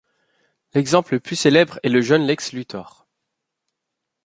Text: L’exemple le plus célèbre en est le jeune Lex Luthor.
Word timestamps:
L’exemple 0.73 1.13
le 1.13 1.19
plus 1.19 1.35
célèbre 1.35 1.75
en 1.75 1.79
est 1.83 1.89
le 1.91 2.01
jeune 2.01 2.23
Lex 2.25 2.53
Luthor. 2.53 3.05